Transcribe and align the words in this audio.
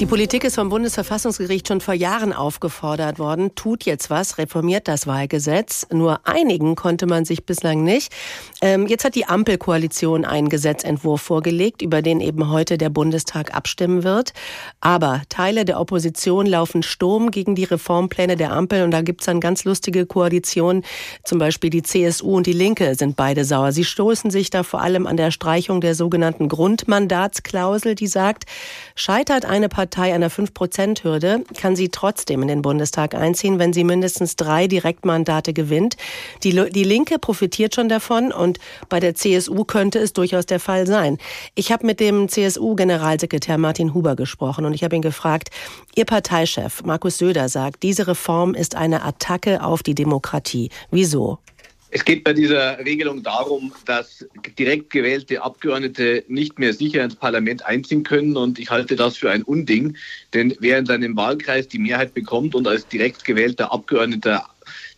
Die 0.00 0.06
Politik 0.06 0.44
ist 0.44 0.54
vom 0.54 0.70
Bundesverfassungsgericht 0.70 1.68
schon 1.68 1.82
vor 1.82 1.92
Jahren 1.92 2.32
aufgefordert 2.32 3.18
worden, 3.18 3.54
tut 3.54 3.84
jetzt 3.84 4.08
was, 4.08 4.38
reformiert 4.38 4.88
das 4.88 5.06
Wahlgesetz. 5.06 5.86
Nur 5.92 6.26
einigen 6.26 6.74
konnte 6.74 7.04
man 7.06 7.26
sich 7.26 7.44
bislang 7.44 7.84
nicht. 7.84 8.10
Ähm, 8.62 8.86
jetzt 8.86 9.04
hat 9.04 9.14
die 9.14 9.26
Ampelkoalition 9.26 10.24
einen 10.24 10.48
Gesetzentwurf 10.48 11.20
vorgelegt, 11.20 11.82
über 11.82 12.00
den 12.00 12.22
eben 12.22 12.48
heute 12.50 12.78
der 12.78 12.88
Bundestag 12.88 13.54
abstimmen 13.54 14.02
wird. 14.02 14.32
Aber 14.80 15.20
Teile 15.28 15.66
der 15.66 15.78
Opposition 15.78 16.46
laufen 16.46 16.82
Sturm 16.82 17.30
gegen 17.30 17.54
die 17.54 17.64
Reformpläne 17.64 18.38
der 18.38 18.52
Ampel 18.52 18.84
und 18.84 18.92
da 18.92 19.02
gibt 19.02 19.20
es 19.20 19.26
dann 19.26 19.38
ganz 19.38 19.64
lustige 19.64 20.06
Koalitionen. 20.06 20.82
Zum 21.24 21.38
Beispiel 21.38 21.68
die 21.68 21.82
CSU 21.82 22.36
und 22.36 22.46
die 22.46 22.54
Linke 22.54 22.94
sind 22.94 23.16
beide 23.16 23.44
sauer. 23.44 23.72
Sie 23.72 23.84
stoßen 23.84 24.30
sich 24.30 24.48
da 24.48 24.62
vor 24.62 24.80
allem 24.80 25.06
an 25.06 25.18
der 25.18 25.30
Streichung 25.30 25.82
der 25.82 25.94
sogenannten 25.94 26.48
Grundmandatsklausel, 26.48 27.94
die 27.96 28.06
sagt, 28.06 28.44
scheitert 28.94 29.44
eine 29.44 29.68
Partei 29.68 29.89
Partei 29.90 30.14
einer 30.14 30.30
5-Prozent-Hürde 30.30 31.42
kann 31.56 31.74
sie 31.74 31.88
trotzdem 31.88 32.42
in 32.42 32.48
den 32.48 32.62
Bundestag 32.62 33.16
einziehen, 33.16 33.58
wenn 33.58 33.72
sie 33.72 33.82
mindestens 33.82 34.36
drei 34.36 34.68
Direktmandate 34.68 35.52
gewinnt. 35.52 35.96
Die, 36.44 36.52
die 36.70 36.84
Linke 36.84 37.18
profitiert 37.18 37.74
schon 37.74 37.88
davon 37.88 38.30
und 38.30 38.60
bei 38.88 39.00
der 39.00 39.16
CSU 39.16 39.64
könnte 39.64 39.98
es 39.98 40.12
durchaus 40.12 40.46
der 40.46 40.60
Fall 40.60 40.86
sein. 40.86 41.18
Ich 41.56 41.72
habe 41.72 41.86
mit 41.86 41.98
dem 41.98 42.28
CSU-Generalsekretär 42.28 43.58
Martin 43.58 43.92
Huber 43.92 44.14
gesprochen 44.14 44.64
und 44.64 44.74
ich 44.74 44.84
habe 44.84 44.94
ihn 44.94 45.02
gefragt, 45.02 45.50
Ihr 45.96 46.04
Parteichef 46.04 46.84
Markus 46.84 47.18
Söder 47.18 47.48
sagt, 47.48 47.82
diese 47.82 48.06
Reform 48.06 48.54
ist 48.54 48.76
eine 48.76 49.02
Attacke 49.02 49.60
auf 49.60 49.82
die 49.82 49.96
Demokratie. 49.96 50.70
Wieso? 50.92 51.40
Es 51.92 52.04
geht 52.04 52.22
bei 52.22 52.32
dieser 52.32 52.78
Regelung 52.78 53.24
darum, 53.24 53.72
dass 53.84 54.24
direkt 54.56 54.90
gewählte 54.90 55.42
Abgeordnete 55.42 56.24
nicht 56.28 56.58
mehr 56.58 56.72
sicher 56.72 57.02
ins 57.02 57.16
Parlament 57.16 57.66
einziehen 57.66 58.04
können. 58.04 58.36
Und 58.36 58.60
ich 58.60 58.70
halte 58.70 58.94
das 58.94 59.16
für 59.16 59.30
ein 59.30 59.42
Unding. 59.42 59.96
Denn 60.32 60.54
wer 60.60 60.78
in 60.78 60.86
seinem 60.86 61.16
Wahlkreis 61.16 61.66
die 61.66 61.80
Mehrheit 61.80 62.14
bekommt 62.14 62.54
und 62.54 62.68
als 62.68 62.86
direkt 62.86 63.24
gewählter 63.24 63.72
Abgeordneter 63.72 64.46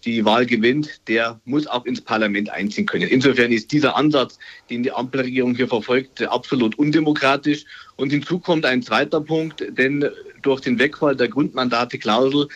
die 0.04 0.22
Wahl 0.26 0.44
gewinnt, 0.44 1.00
der 1.08 1.40
muss 1.46 1.66
auch 1.66 1.86
ins 1.86 2.00
Parlament 2.00 2.50
einziehen 2.50 2.84
können. 2.84 3.08
Insofern 3.08 3.52
ist 3.52 3.72
dieser 3.72 3.96
Ansatz, 3.96 4.38
den 4.68 4.82
die 4.82 4.92
Ampelregierung 4.92 5.54
hier 5.54 5.68
verfolgt, 5.68 6.22
absolut 6.22 6.78
undemokratisch. 6.78 7.64
Und 7.96 8.10
hinzu 8.10 8.38
kommt 8.38 8.66
ein 8.66 8.82
zweiter 8.82 9.22
Punkt, 9.22 9.64
denn 9.70 10.04
durch 10.42 10.60
den 10.60 10.78
Wegfall 10.78 11.16
der 11.16 11.28
Grundmandate-Klausel 11.28 12.48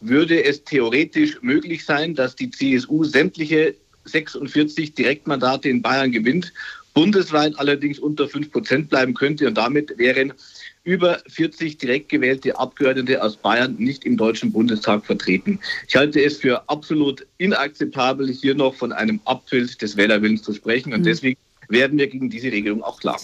würde 0.00 0.44
es 0.44 0.64
theoretisch 0.64 1.40
möglich 1.42 1.84
sein, 1.84 2.14
dass 2.14 2.34
die 2.34 2.50
CSU 2.50 3.04
sämtliche 3.04 3.74
46 4.04 4.94
Direktmandate 4.94 5.68
in 5.68 5.82
Bayern 5.82 6.12
gewinnt, 6.12 6.52
bundesweit 6.94 7.58
allerdings 7.58 7.98
unter 7.98 8.28
5 8.28 8.52
Prozent 8.52 8.90
bleiben 8.90 9.14
könnte 9.14 9.46
und 9.46 9.54
damit 9.54 9.98
wären 9.98 10.32
über 10.84 11.18
40 11.28 11.78
direkt 11.78 12.10
gewählte 12.10 12.58
Abgeordnete 12.58 13.22
aus 13.22 13.36
Bayern 13.36 13.74
nicht 13.78 14.04
im 14.04 14.16
Deutschen 14.16 14.52
Bundestag 14.52 15.04
vertreten. 15.04 15.58
Ich 15.88 15.96
halte 15.96 16.22
es 16.22 16.36
für 16.36 16.68
absolut 16.68 17.26
inakzeptabel, 17.38 18.30
hier 18.30 18.54
noch 18.54 18.74
von 18.74 18.92
einem 18.92 19.20
Abbild 19.24 19.80
des 19.80 19.96
Wählerwillens 19.96 20.42
zu 20.42 20.52
sprechen 20.52 20.92
und 20.92 21.00
mhm. 21.00 21.04
deswegen 21.04 21.40
werden 21.68 21.98
wir 21.98 22.06
gegen 22.06 22.28
diese 22.28 22.52
Regelung 22.52 22.82
auch 22.82 23.00
klar. 23.00 23.18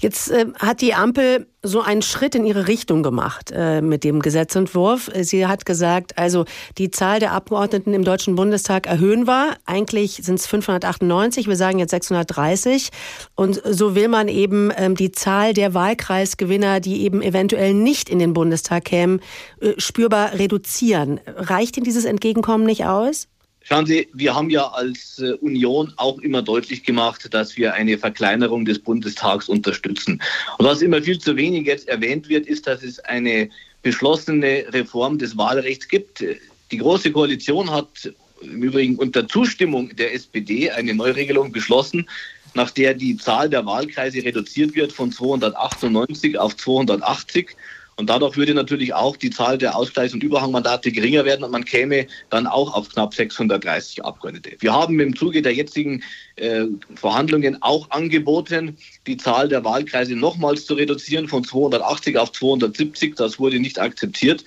Jetzt 0.00 0.30
äh, 0.30 0.46
hat 0.58 0.80
die 0.80 0.94
Ampel 0.94 1.46
so 1.62 1.82
einen 1.82 2.00
Schritt 2.00 2.34
in 2.34 2.46
ihre 2.46 2.68
Richtung 2.68 3.02
gemacht 3.02 3.52
äh, 3.54 3.82
mit 3.82 4.02
dem 4.02 4.20
Gesetzentwurf. 4.20 5.10
Sie 5.20 5.46
hat 5.46 5.66
gesagt, 5.66 6.16
also 6.16 6.46
die 6.78 6.90
Zahl 6.90 7.20
der 7.20 7.32
Abgeordneten 7.32 7.92
im 7.92 8.02
Deutschen 8.02 8.34
Bundestag 8.34 8.86
erhöhen 8.86 9.26
wir. 9.26 9.56
Eigentlich 9.66 10.20
sind 10.22 10.38
es 10.38 10.46
598, 10.46 11.48
wir 11.48 11.56
sagen 11.56 11.78
jetzt 11.78 11.90
630. 11.90 12.88
Und 13.34 13.60
so 13.64 13.94
will 13.94 14.08
man 14.08 14.28
eben 14.28 14.72
ähm, 14.74 14.94
die 14.94 15.12
Zahl 15.12 15.52
der 15.52 15.74
Wahlkreisgewinner, 15.74 16.80
die 16.80 17.02
eben 17.02 17.20
eventuell 17.20 17.74
nicht 17.74 18.08
in 18.08 18.18
den 18.18 18.32
Bundestag 18.32 18.86
kämen, 18.86 19.20
äh, 19.60 19.74
spürbar 19.76 20.32
reduzieren. 20.34 21.20
Reicht 21.26 21.76
Ihnen 21.76 21.84
dieses 21.84 22.06
Entgegenkommen 22.06 22.64
nicht 22.64 22.86
aus? 22.86 23.28
Schauen 23.62 23.86
Sie, 23.86 24.08
wir 24.14 24.34
haben 24.34 24.50
ja 24.50 24.68
als 24.68 25.18
äh, 25.18 25.32
Union 25.34 25.92
auch 25.96 26.18
immer 26.20 26.42
deutlich 26.42 26.82
gemacht, 26.82 27.32
dass 27.32 27.56
wir 27.56 27.74
eine 27.74 27.98
Verkleinerung 27.98 28.64
des 28.64 28.78
Bundestags 28.78 29.48
unterstützen. 29.48 30.20
Und 30.58 30.66
was 30.66 30.82
immer 30.82 31.02
viel 31.02 31.18
zu 31.18 31.36
wenig 31.36 31.66
jetzt 31.66 31.88
erwähnt 31.88 32.28
wird, 32.28 32.46
ist, 32.46 32.66
dass 32.66 32.82
es 32.82 32.98
eine 33.00 33.50
beschlossene 33.82 34.64
Reform 34.70 35.18
des 35.18 35.36
Wahlrechts 35.36 35.88
gibt. 35.88 36.24
Die 36.70 36.78
Große 36.78 37.12
Koalition 37.12 37.70
hat 37.70 38.12
im 38.40 38.62
Übrigen 38.62 38.96
unter 38.96 39.28
Zustimmung 39.28 39.94
der 39.96 40.14
SPD 40.14 40.70
eine 40.70 40.94
Neuregelung 40.94 41.52
beschlossen, 41.52 42.08
nach 42.54 42.70
der 42.70 42.94
die 42.94 43.16
Zahl 43.16 43.50
der 43.50 43.66
Wahlkreise 43.66 44.24
reduziert 44.24 44.74
wird 44.74 44.92
von 44.92 45.12
298 45.12 46.38
auf 46.38 46.56
280 46.56 47.56
und 48.00 48.08
dadurch 48.08 48.38
würde 48.38 48.54
natürlich 48.54 48.94
auch 48.94 49.14
die 49.18 49.28
Zahl 49.28 49.58
der 49.58 49.76
Ausgleichs- 49.76 50.14
und 50.14 50.22
Überhangmandate 50.22 50.90
geringer 50.90 51.26
werden 51.26 51.44
und 51.44 51.50
man 51.50 51.66
käme 51.66 52.06
dann 52.30 52.46
auch 52.46 52.72
auf 52.72 52.88
knapp 52.88 53.12
630 53.12 54.02
Abgeordnete. 54.02 54.56
Wir 54.58 54.72
haben 54.72 54.98
im 55.00 55.14
Zuge 55.14 55.42
der 55.42 55.52
jetzigen 55.52 56.02
äh, 56.36 56.64
Verhandlungen 56.94 57.62
auch 57.62 57.90
angeboten, 57.90 58.78
die 59.06 59.18
Zahl 59.18 59.48
der 59.48 59.64
Wahlkreise 59.66 60.16
nochmals 60.16 60.64
zu 60.64 60.74
reduzieren 60.74 61.28
von 61.28 61.44
280 61.44 62.16
auf 62.16 62.32
270. 62.32 63.16
Das 63.16 63.38
wurde 63.38 63.60
nicht 63.60 63.78
akzeptiert. 63.78 64.46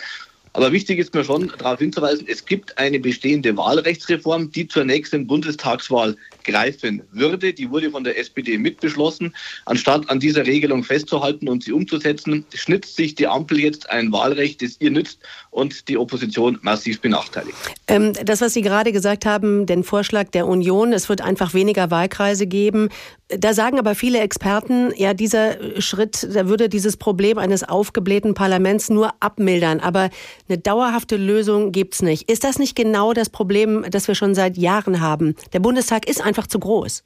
Aber 0.54 0.72
wichtig 0.72 1.00
ist 1.00 1.14
mir 1.14 1.24
schon 1.24 1.52
darauf 1.58 1.80
hinzuweisen, 1.80 2.28
es 2.30 2.46
gibt 2.46 2.78
eine 2.78 3.00
bestehende 3.00 3.58
Wahlrechtsreform, 3.58 4.52
die 4.52 4.68
zur 4.68 4.86
nächsten 4.86 5.26
Bundestagswahl 5.26 6.16
greifen 6.44 7.02
würde. 7.12 7.54
Die 7.54 7.72
wurde 7.72 7.90
von 7.90 8.04
der 8.04 8.20
SPD 8.20 8.58
mitbeschlossen. 8.60 9.36
Anstatt 9.66 10.10
an 10.10 10.20
dieser 10.20 10.46
Regelung 10.46 10.84
festzuhalten 10.84 11.50
und 11.50 11.64
sie 11.64 11.72
umzusetzen, 11.72 12.46
schnitzt 12.54 12.96
sich 12.96 13.16
die 13.16 13.28
Ampel 13.28 13.60
jetzt 13.60 13.90
ein 13.90 14.12
Wahlrecht, 14.12 14.62
das 14.62 14.76
ihr 14.80 14.92
nützt 14.92 15.20
und 15.50 15.88
die 15.88 15.98
Opposition 15.98 16.60
massiv 16.62 17.02
benachteiligt. 17.02 17.56
Ähm, 17.88 18.14
das, 18.24 18.42
was 18.42 18.54
Sie 18.54 18.62
gerade 18.62 18.92
gesagt 18.92 19.26
haben, 19.26 19.66
den 19.66 19.84
Vorschlag 19.84 20.30
der 20.30 20.48
Union, 20.48 20.94
es 20.94 21.10
wird 21.10 21.22
einfach 21.22 21.54
weniger 21.54 21.90
Wahlkreise 21.90 22.46
geben. 22.46 22.90
Da 23.30 23.54
sagen 23.54 23.80
aber 23.80 23.96
viele 23.96 24.20
Experten, 24.20 24.94
ja, 24.96 25.14
dieser 25.14 25.82
Schritt, 25.82 26.28
da 26.34 26.48
würde 26.48 26.70
dieses 26.70 26.98
Problem 26.98 27.38
eines 27.38 27.64
aufgeblähten 27.64 28.36
Parlaments 28.36 28.90
nur 28.90 29.14
abmildern. 29.22 29.80
Aber 29.80 30.10
eine 30.48 30.58
dauerhafte 30.58 31.18
Lösung 31.18 31.72
gibt 31.72 31.96
es 31.96 32.02
nicht. 32.02 32.30
Ist 32.30 32.44
das 32.44 32.60
nicht 32.60 32.76
genau 32.76 33.14
das 33.14 33.30
Problem, 33.30 33.86
das 33.90 34.08
wir 34.08 34.16
schon 34.16 34.36
seit 34.36 34.58
Jahren 34.58 35.02
haben? 35.02 35.36
Der 35.54 35.60
Bundestag 35.60 36.08
ist 36.08 36.22
einfach 36.22 36.48
zu 36.48 36.60
groß. 36.60 37.04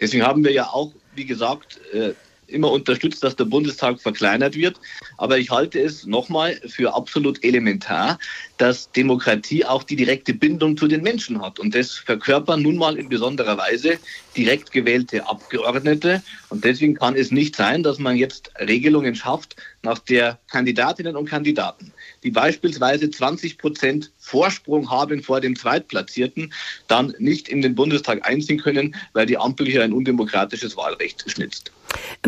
Deswegen 0.00 0.24
haben 0.24 0.44
wir 0.44 0.52
ja 0.52 0.66
auch, 0.66 0.92
wie 1.14 1.24
gesagt, 1.24 1.80
äh, 1.92 2.12
immer 2.54 2.70
unterstützt, 2.70 3.22
dass 3.22 3.36
der 3.36 3.44
Bundestag 3.44 4.00
verkleinert 4.00 4.54
wird. 4.54 4.76
Aber 5.18 5.38
ich 5.38 5.50
halte 5.50 5.80
es 5.80 6.06
nochmal 6.06 6.60
für 6.66 6.94
absolut 6.94 7.42
elementar, 7.44 8.18
dass 8.56 8.90
Demokratie 8.92 9.64
auch 9.64 9.82
die 9.82 9.96
direkte 9.96 10.32
Bindung 10.32 10.76
zu 10.76 10.88
den 10.88 11.02
Menschen 11.02 11.42
hat. 11.42 11.58
Und 11.58 11.74
das 11.74 11.92
verkörpern 11.92 12.62
nun 12.62 12.76
mal 12.76 12.96
in 12.96 13.08
besonderer 13.08 13.58
Weise 13.58 13.98
direkt 14.36 14.72
gewählte 14.72 15.28
Abgeordnete. 15.28 16.22
Und 16.48 16.64
deswegen 16.64 16.94
kann 16.94 17.16
es 17.16 17.30
nicht 17.30 17.56
sein, 17.56 17.82
dass 17.82 17.98
man 17.98 18.16
jetzt 18.16 18.50
Regelungen 18.58 19.14
schafft, 19.14 19.56
nach 19.82 19.98
der 19.98 20.38
Kandidatinnen 20.50 21.14
und 21.14 21.28
Kandidaten, 21.28 21.92
die 22.22 22.30
beispielsweise 22.30 23.10
20 23.10 23.58
Prozent 23.58 24.10
Vorsprung 24.24 24.90
haben 24.90 25.22
vor 25.22 25.40
dem 25.40 25.54
Zweitplatzierten, 25.54 26.52
dann 26.88 27.14
nicht 27.18 27.48
in 27.48 27.60
den 27.60 27.74
Bundestag 27.74 28.26
einziehen 28.26 28.58
können, 28.58 28.96
weil 29.12 29.26
die 29.26 29.36
Ampel 29.36 29.66
hier 29.66 29.84
ein 29.84 29.92
undemokratisches 29.92 30.76
Wahlrecht 30.76 31.24
schnitzt. 31.30 31.70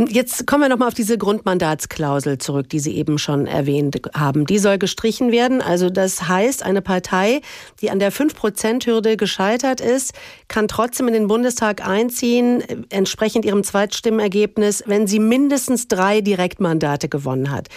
Jetzt 0.08 0.46
kommen 0.46 0.62
wir 0.62 0.68
nochmal 0.68 0.88
auf 0.88 0.94
diese 0.94 1.18
Grundmandatsklausel 1.18 2.38
zurück, 2.38 2.68
die 2.68 2.78
Sie 2.78 2.96
eben 2.96 3.18
schon 3.18 3.46
erwähnt 3.46 4.00
haben. 4.14 4.46
Die 4.46 4.58
soll 4.58 4.78
gestrichen 4.78 5.32
werden. 5.32 5.60
Also 5.60 5.90
das 5.90 6.28
heißt, 6.28 6.62
eine 6.62 6.82
Partei, 6.82 7.40
die 7.80 7.90
an 7.90 7.98
der 7.98 8.12
5-Prozent-Hürde 8.12 9.16
gescheitert 9.16 9.80
ist, 9.80 10.12
kann 10.48 10.68
trotzdem 10.68 11.08
in 11.08 11.14
den 11.14 11.26
Bundestag 11.26 11.86
einziehen, 11.86 12.62
entsprechend 12.90 13.44
ihrem 13.44 13.64
Zweitstimmergebnis, 13.64 14.84
wenn 14.86 15.06
sie 15.06 15.18
mindestens 15.18 15.88
drei 15.88 16.20
Direktmandate 16.20 17.08
gewonnen 17.08 17.50
hat. 17.50 17.68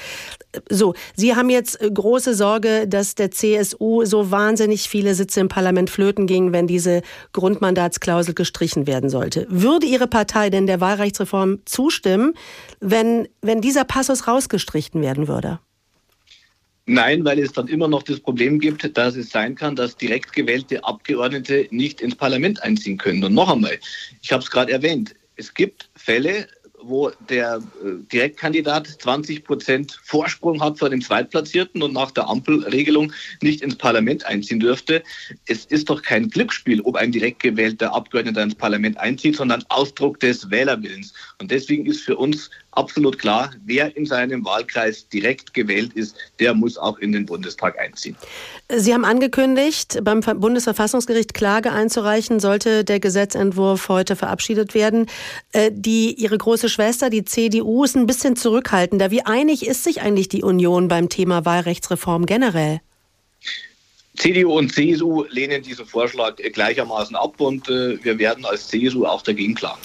So, 0.69 0.95
Sie 1.15 1.35
haben 1.35 1.49
jetzt 1.49 1.79
große 1.79 2.33
Sorge, 2.33 2.87
dass 2.87 3.15
der 3.15 3.31
CSU 3.31 4.03
so 4.09 4.31
wahnsinnig 4.31 4.89
viele 4.89 5.15
Sitze 5.15 5.39
im 5.39 5.47
Parlament 5.47 5.89
flöten 5.89 6.27
ging, 6.27 6.51
wenn 6.51 6.67
diese 6.67 7.01
Grundmandatsklausel 7.31 8.33
gestrichen 8.33 8.87
werden 8.87 9.09
sollte. 9.09 9.47
Würde 9.49 9.85
Ihre 9.85 10.07
Partei 10.07 10.49
denn 10.49 10.67
der 10.67 10.81
Wahlrechtsreform 10.81 11.59
zustimmen, 11.65 12.33
wenn, 12.81 13.29
wenn 13.41 13.61
dieser 13.61 13.85
Passus 13.85 14.27
rausgestrichen 14.27 15.01
werden 15.01 15.27
würde? 15.27 15.59
Nein, 16.91 17.23
weil 17.23 17.37
es 17.37 17.53
dann 17.53 17.67
immer 17.67 17.87
noch 17.87 18.01
das 18.01 18.19
Problem 18.19 18.59
gibt, 18.59 18.97
dass 18.97 19.15
es 19.15 19.29
sein 19.29 19.53
kann, 19.53 19.75
dass 19.75 19.95
direkt 19.95 20.33
gewählte 20.33 20.83
Abgeordnete 20.83 21.67
nicht 21.69 22.01
ins 22.01 22.15
Parlament 22.15 22.63
einziehen 22.63 22.97
können. 22.97 23.23
Und 23.23 23.35
noch 23.35 23.53
einmal, 23.53 23.77
ich 24.23 24.31
habe 24.31 24.41
es 24.41 24.49
gerade 24.49 24.71
erwähnt, 24.71 25.15
es 25.35 25.53
gibt 25.53 25.87
Fälle, 25.95 26.47
wo 26.81 27.11
der 27.29 27.57
äh, 27.83 28.03
Direktkandidat 28.11 28.87
20 28.87 29.43
Prozent 29.43 29.99
Vorsprung 30.03 30.61
hat 30.61 30.79
vor 30.79 30.89
dem 30.89 31.01
Zweitplatzierten 31.01 31.81
und 31.81 31.93
nach 31.93 32.11
der 32.11 32.27
Ampelregelung 32.29 33.11
nicht 33.41 33.61
ins 33.61 33.75
Parlament 33.75 34.25
einziehen 34.25 34.59
dürfte. 34.59 35.03
Es 35.47 35.65
ist 35.65 35.89
doch 35.89 36.01
kein 36.01 36.29
Glücksspiel, 36.29 36.81
ob 36.81 36.95
ein 36.95 37.11
direkt 37.11 37.41
gewählter 37.41 37.93
Abgeordneter 37.93 38.43
ins 38.43 38.55
Parlament 38.55 38.97
einzieht, 38.97 39.35
sondern 39.35 39.63
Ausdruck 39.69 40.19
des 40.19 40.49
Wählerwillens. 40.49 41.13
Und 41.39 41.51
deswegen 41.51 41.85
ist 41.85 42.01
für 42.01 42.17
uns 42.17 42.49
absolut 42.71 43.19
klar, 43.19 43.51
wer 43.65 43.95
in 43.97 44.05
seinem 44.05 44.45
Wahlkreis 44.45 45.07
direkt 45.09 45.53
gewählt 45.53 45.93
ist, 45.93 46.15
der 46.39 46.53
muss 46.53 46.77
auch 46.77 46.97
in 46.99 47.11
den 47.11 47.25
Bundestag 47.25 47.77
einziehen. 47.79 48.15
Sie 48.69 48.93
haben 48.93 49.05
angekündigt, 49.05 49.99
beim 50.03 50.21
Bundesverfassungsgericht 50.21 51.33
Klage 51.33 51.71
einzureichen, 51.71 52.39
sollte 52.39 52.83
der 52.83 52.99
Gesetzentwurf 52.99 53.89
heute 53.89 54.15
verabschiedet 54.15 54.73
werden. 54.73 55.07
Äh, 55.51 55.71
die, 55.73 56.13
Ihre 56.13 56.37
große 56.37 56.68
Schwester, 56.69 57.09
die 57.09 57.25
CDU, 57.25 57.83
ist 57.83 57.95
ein 57.95 58.05
bisschen 58.05 58.35
zurückhaltender. 58.35 59.11
Wie 59.11 59.25
einig 59.25 59.65
ist 59.65 59.83
sich 59.83 60.01
eigentlich 60.01 60.29
die 60.29 60.43
Union 60.43 60.87
beim 60.87 61.09
Thema 61.09 61.45
Wahlrechtsreform 61.45 62.25
generell? 62.25 62.81
CDU 64.17 64.57
und 64.57 64.73
CSU 64.73 65.23
lehnen 65.29 65.61
diesen 65.63 65.85
Vorschlag 65.85 66.35
gleichermaßen 66.35 67.15
ab 67.15 67.39
und 67.39 67.69
äh, 67.69 68.03
wir 68.03 68.19
werden 68.19 68.45
als 68.45 68.67
CSU 68.67 69.05
auch 69.05 69.21
dagegen 69.21 69.55
klagen. 69.55 69.81